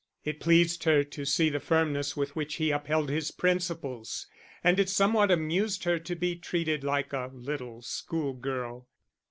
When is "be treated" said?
6.15-6.83